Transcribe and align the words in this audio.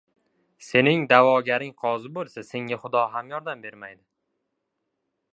•Sening 0.67 1.03
da’vogaring 1.09 1.75
qozi 1.83 2.09
bo‘lsa, 2.15 2.43
senga 2.47 2.79
xudo 2.85 3.03
ham 3.17 3.29
yordam 3.33 3.61
bermaydi. 3.67 4.01